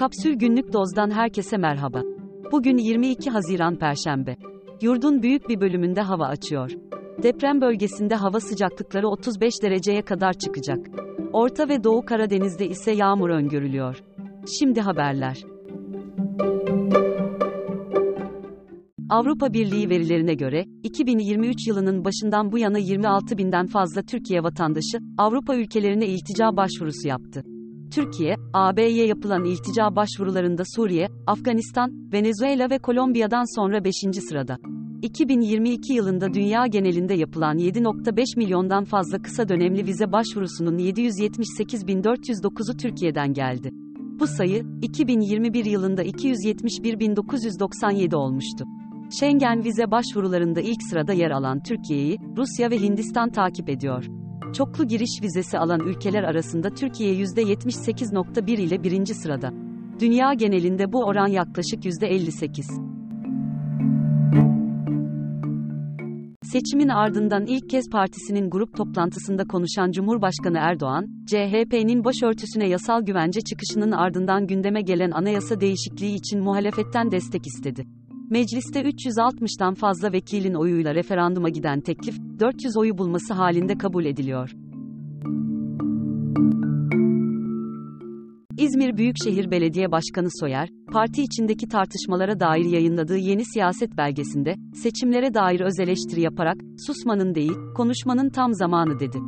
Kapsül 0.00 0.34
Günlük 0.34 0.72
Doz'dan 0.72 1.10
herkese 1.10 1.56
merhaba. 1.56 2.02
Bugün 2.52 2.76
22 2.76 3.30
Haziran 3.30 3.78
Perşembe. 3.78 4.36
Yurdun 4.82 5.22
büyük 5.22 5.48
bir 5.48 5.60
bölümünde 5.60 6.00
hava 6.00 6.26
açıyor. 6.26 6.70
Deprem 7.22 7.60
bölgesinde 7.60 8.14
hava 8.14 8.40
sıcaklıkları 8.40 9.08
35 9.08 9.54
dereceye 9.62 10.02
kadar 10.02 10.32
çıkacak. 10.32 10.86
Orta 11.32 11.68
ve 11.68 11.84
Doğu 11.84 12.04
Karadeniz'de 12.04 12.68
ise 12.68 12.92
yağmur 12.92 13.30
öngörülüyor. 13.30 14.02
Şimdi 14.58 14.80
haberler. 14.80 15.44
Avrupa 19.10 19.52
Birliği 19.52 19.88
verilerine 19.90 20.34
göre, 20.34 20.64
2023 20.82 21.68
yılının 21.68 22.04
başından 22.04 22.52
bu 22.52 22.58
yana 22.58 22.78
26 22.78 23.38
binden 23.38 23.66
fazla 23.66 24.02
Türkiye 24.02 24.42
vatandaşı, 24.42 24.98
Avrupa 25.18 25.56
ülkelerine 25.56 26.06
iltica 26.06 26.56
başvurusu 26.56 27.08
yaptı. 27.08 27.42
Türkiye, 27.90 28.36
AB'ye 28.52 29.06
yapılan 29.06 29.44
iltica 29.44 29.96
başvurularında 29.96 30.62
Suriye, 30.76 31.08
Afganistan, 31.26 32.12
Venezuela 32.12 32.70
ve 32.70 32.78
Kolombiya'dan 32.78 33.56
sonra 33.56 33.84
5. 33.84 33.92
sırada. 34.28 34.58
2022 35.02 35.92
yılında 35.92 36.34
dünya 36.34 36.66
genelinde 36.66 37.14
yapılan 37.14 37.58
7.5 37.58 38.38
milyondan 38.38 38.84
fazla 38.84 39.22
kısa 39.22 39.48
dönemli 39.48 39.86
vize 39.86 40.12
başvurusunun 40.12 40.78
778.409'u 40.78 42.76
Türkiye'den 42.76 43.32
geldi. 43.32 43.70
Bu 44.20 44.26
sayı, 44.26 44.64
2021 44.82 45.64
yılında 45.64 46.04
271.997 46.04 48.14
olmuştu. 48.14 48.64
Schengen 49.20 49.64
vize 49.64 49.90
başvurularında 49.90 50.60
ilk 50.60 50.82
sırada 50.90 51.12
yer 51.12 51.30
alan 51.30 51.62
Türkiye'yi, 51.62 52.18
Rusya 52.36 52.70
ve 52.70 52.78
Hindistan 52.78 53.30
takip 53.30 53.68
ediyor. 53.68 54.19
Çoklu 54.52 54.88
giriş 54.88 55.22
vizesi 55.22 55.58
alan 55.58 55.80
ülkeler 55.80 56.22
arasında 56.22 56.70
Türkiye 56.70 57.14
%78.1 57.14 58.50
ile 58.50 58.82
birinci 58.82 59.14
sırada. 59.14 59.52
Dünya 60.00 60.34
genelinde 60.34 60.92
bu 60.92 61.04
oran 61.04 61.26
yaklaşık 61.26 61.84
%58. 61.84 62.90
Seçimin 66.42 66.88
ardından 66.88 67.46
ilk 67.46 67.70
kez 67.70 67.90
partisinin 67.92 68.50
grup 68.50 68.76
toplantısında 68.76 69.44
konuşan 69.44 69.90
Cumhurbaşkanı 69.90 70.58
Erdoğan, 70.58 71.06
CHP'nin 71.26 72.04
başörtüsüne 72.04 72.68
yasal 72.68 73.02
güvence 73.02 73.40
çıkışının 73.40 73.92
ardından 73.92 74.46
gündeme 74.46 74.82
gelen 74.82 75.10
anayasa 75.10 75.60
değişikliği 75.60 76.14
için 76.14 76.40
muhalefetten 76.40 77.10
destek 77.10 77.46
istedi. 77.46 77.99
Mecliste 78.30 78.80
360'tan 78.80 79.74
fazla 79.74 80.12
vekilin 80.12 80.54
oyuyla 80.54 80.94
referanduma 80.94 81.48
giden 81.48 81.80
teklif, 81.80 82.14
400 82.40 82.76
oyu 82.76 82.98
bulması 82.98 83.34
halinde 83.34 83.78
kabul 83.78 84.04
ediliyor. 84.04 84.50
İzmir 88.58 88.96
Büyükşehir 88.96 89.50
Belediye 89.50 89.92
Başkanı 89.92 90.28
Soyer, 90.40 90.68
parti 90.92 91.22
içindeki 91.22 91.68
tartışmalara 91.68 92.40
dair 92.40 92.64
yayınladığı 92.64 93.18
yeni 93.18 93.44
siyaset 93.44 93.96
belgesinde, 93.96 94.54
seçimlere 94.82 95.34
dair 95.34 95.60
öz 95.60 95.78
eleştiri 95.80 96.20
yaparak, 96.20 96.56
susmanın 96.86 97.34
değil, 97.34 97.54
konuşmanın 97.76 98.30
tam 98.30 98.54
zamanı 98.54 99.00
dedi. 99.00 99.18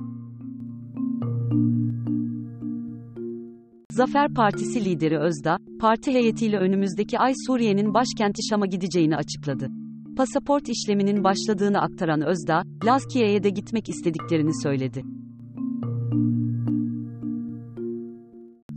Zafer 3.97 4.35
Partisi 4.35 4.85
lideri 4.85 5.19
Özda, 5.19 5.59
parti 5.81 6.13
heyetiyle 6.13 6.59
önümüzdeki 6.59 7.19
ay 7.19 7.33
Suriye'nin 7.47 7.95
başkenti 7.95 8.43
Şam'a 8.51 8.67
gideceğini 8.67 9.17
açıkladı. 9.17 9.69
Pasaport 10.17 10.69
işleminin 10.69 11.25
başladığını 11.25 11.81
aktaran 11.81 12.23
Özda, 12.23 12.63
Lazkiye'ye 12.85 13.43
de 13.43 13.51
gitmek 13.51 13.89
istediklerini 13.89 14.63
söyledi. 14.63 15.03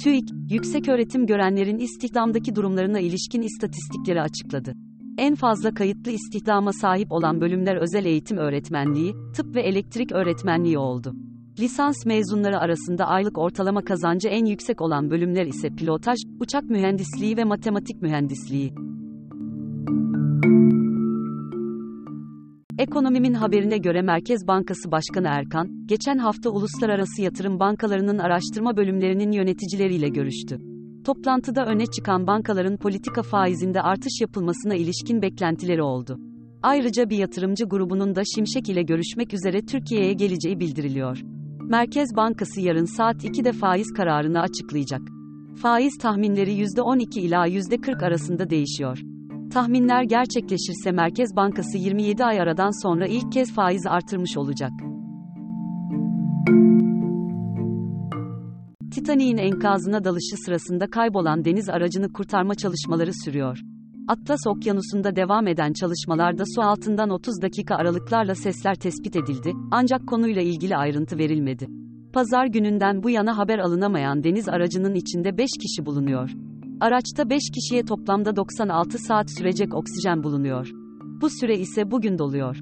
TÜİK, 0.03 0.30
yükseköğretim 0.49 1.25
görenlerin 1.25 1.77
istihdamdaki 1.77 2.55
durumlarına 2.55 2.99
ilişkin 2.99 3.41
istatistikleri 3.41 4.21
açıkladı. 4.21 4.73
En 5.17 5.36
fazla 5.36 5.73
kayıtlı 5.73 6.11
istihdama 6.11 6.73
sahip 6.73 7.11
olan 7.11 7.42
bölümler 7.42 7.75
özel 7.75 8.05
eğitim 8.05 8.37
öğretmenliği, 8.37 9.14
tıp 9.36 9.55
ve 9.55 9.61
elektrik 9.61 10.11
öğretmenliği 10.11 10.77
oldu. 10.77 11.14
Lisans 11.60 12.05
mezunları 12.05 12.60
arasında 12.60 13.05
aylık 13.05 13.38
ortalama 13.38 13.83
kazancı 13.83 14.27
en 14.27 14.45
yüksek 14.45 14.82
olan 14.82 15.10
bölümler 15.10 15.45
ise 15.45 15.70
pilotaj, 15.70 16.17
uçak 16.39 16.64
mühendisliği 16.64 17.38
ve 17.38 17.43
matematik 17.43 18.02
mühendisliği. 18.02 18.73
Ekonomimin 22.80 23.33
haberine 23.33 23.77
göre 23.77 24.02
Merkez 24.02 24.48
Bankası 24.48 24.92
Başkanı 24.92 25.27
Erkan, 25.27 25.88
geçen 25.88 26.17
hafta 26.17 26.49
uluslararası 26.49 27.21
yatırım 27.21 27.60
bankalarının 27.60 28.17
araştırma 28.17 28.77
bölümlerinin 28.77 29.32
yöneticileriyle 29.32 30.10
görüştü. 30.10 30.60
Toplantıda 31.05 31.66
öne 31.66 31.86
çıkan 31.86 32.27
bankaların 32.27 32.77
politika 32.77 33.22
faizinde 33.23 33.82
artış 33.82 34.22
yapılmasına 34.22 34.76
ilişkin 34.76 35.22
beklentileri 35.22 35.82
oldu. 35.82 36.20
Ayrıca 36.64 37.10
bir 37.10 37.17
yatırımcı 37.17 37.66
grubunun 37.66 38.16
da 38.16 38.22
Şimşek 38.36 38.70
ile 38.70 38.82
görüşmek 38.82 39.33
üzere 39.33 39.61
Türkiye'ye 39.61 40.14
geleceği 40.14 40.60
bildiriliyor. 40.60 41.35
Merkez 41.70 42.15
Bankası 42.15 42.61
yarın 42.61 42.86
saat 42.86 43.23
2'de 43.23 43.52
faiz 43.52 43.93
kararını 43.98 44.42
açıklayacak. 44.42 45.02
Faiz 45.61 45.98
tahminleri 45.98 46.53
%12 46.53 47.20
ila 47.20 47.48
%40 47.48 48.05
arasında 48.05 48.49
değişiyor. 48.49 49.02
Tahminler 49.53 50.04
gerçekleşirse 50.04 50.92
Merkez 50.92 51.36
Bankası 51.36 51.77
27 51.77 52.25
ay 52.25 52.42
aradan 52.42 52.83
sonra 52.83 53.08
ilk 53.08 53.31
kez 53.31 53.54
faiz 53.54 53.86
artırmış 53.87 54.37
olacak. 54.37 54.71
Titanik'in 58.92 59.37
enkazına 59.37 60.04
dalışı 60.04 60.36
sırasında 60.45 60.89
kaybolan 60.89 61.45
deniz 61.45 61.70
aracını 61.70 62.14
kurtarma 62.14 62.55
çalışmaları 62.55 63.11
sürüyor. 63.25 63.59
Atlas 64.08 64.48
Okyanusu'nda 64.48 65.16
devam 65.16 65.48
eden 65.48 65.73
çalışmalarda 65.73 66.43
su 66.55 66.61
altından 66.61 67.10
30 67.10 67.42
dakika 67.42 67.76
aralıklarla 67.76 68.36
sesler 68.36 68.76
tespit 68.76 69.16
edildi, 69.16 69.54
ancak 69.71 70.08
konuyla 70.08 70.42
ilgili 70.42 70.77
ayrıntı 70.77 71.17
verilmedi. 71.17 71.67
Pazar 72.14 72.45
gününden 72.45 73.04
bu 73.04 73.10
yana 73.10 73.38
haber 73.38 73.60
alınamayan 73.60 74.23
deniz 74.23 74.49
aracının 74.49 74.93
içinde 74.95 75.38
5 75.38 75.49
kişi 75.61 75.86
bulunuyor. 75.86 76.32
Araçta 76.80 77.30
5 77.30 77.42
kişiye 77.54 77.86
toplamda 77.86 78.36
96 78.36 78.98
saat 78.98 79.38
sürecek 79.38 79.73
oksijen 79.73 80.23
bulunuyor. 80.23 80.72
Bu 81.22 81.30
süre 81.30 81.58
ise 81.58 81.92
bugün 81.92 82.17
doluyor. 82.17 82.58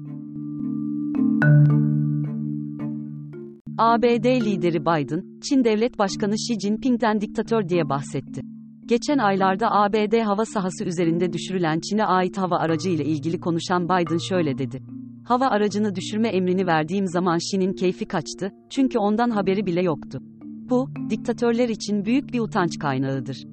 ABD 3.78 4.24
lideri 4.24 4.80
Biden, 4.80 5.40
Çin 5.40 5.64
Devlet 5.64 5.98
Başkanı 5.98 6.34
Xi 6.34 6.60
Jinping'den 6.60 7.20
diktatör 7.20 7.68
diye 7.68 7.88
bahsetti. 7.88 8.40
Geçen 8.86 9.18
aylarda 9.18 9.70
ABD 9.70 10.22
hava 10.22 10.44
sahası 10.44 10.84
üzerinde 10.84 11.32
düşürülen 11.32 11.80
Çin'e 11.80 12.04
ait 12.04 12.38
hava 12.38 12.58
aracı 12.58 12.88
ile 12.88 13.04
ilgili 13.04 13.40
konuşan 13.40 13.84
Biden 13.84 14.18
şöyle 14.18 14.58
dedi. 14.58 14.82
Hava 15.24 15.46
aracını 15.46 15.94
düşürme 15.94 16.28
emrini 16.28 16.66
verdiğim 16.66 17.06
zaman 17.06 17.36
Xi'nin 17.36 17.72
keyfi 17.72 18.08
kaçtı, 18.08 18.52
çünkü 18.70 18.98
ondan 18.98 19.30
haberi 19.30 19.66
bile 19.66 19.82
yoktu. 19.82 20.18
Bu, 20.70 20.88
diktatörler 21.10 21.68
için 21.68 22.04
büyük 22.04 22.32
bir 22.32 22.40
utanç 22.40 22.78
kaynağıdır. 22.78 23.44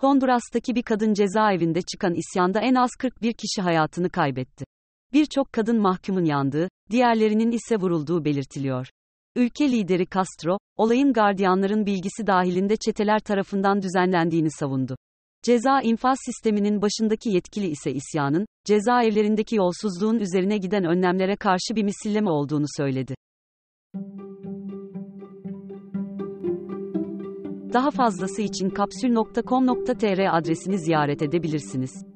Honduras'taki 0.00 0.74
bir 0.74 0.82
kadın 0.82 1.14
cezaevinde 1.14 1.82
çıkan 1.82 2.14
isyanda 2.14 2.60
en 2.60 2.74
az 2.74 2.90
41 2.98 3.32
kişi 3.32 3.62
hayatını 3.62 4.10
kaybetti. 4.10 4.64
Birçok 5.12 5.52
kadın 5.52 5.80
mahkumun 5.80 6.24
yandığı, 6.24 6.68
diğerlerinin 6.90 7.50
ise 7.50 7.76
vurulduğu 7.76 8.24
belirtiliyor. 8.24 8.88
Ülke 9.38 9.72
lideri 9.72 10.06
Castro, 10.14 10.58
olayın 10.76 11.12
gardiyanların 11.12 11.86
bilgisi 11.86 12.26
dahilinde 12.26 12.76
çeteler 12.76 13.20
tarafından 13.20 13.82
düzenlendiğini 13.82 14.50
savundu. 14.50 14.96
Ceza 15.42 15.80
infaz 15.80 16.18
sisteminin 16.26 16.82
başındaki 16.82 17.30
yetkili 17.30 17.66
ise 17.66 17.92
isyanın, 17.92 18.46
cezaevlerindeki 18.64 19.56
yolsuzluğun 19.56 20.18
üzerine 20.18 20.58
giden 20.58 20.84
önlemlere 20.84 21.36
karşı 21.36 21.76
bir 21.76 21.82
misilleme 21.82 22.30
olduğunu 22.30 22.64
söyledi. 22.76 23.14
Daha 27.72 27.90
fazlası 27.90 28.42
için 28.42 28.70
kapsül.com.tr 28.70 30.36
adresini 30.38 30.78
ziyaret 30.78 31.22
edebilirsiniz. 31.22 32.07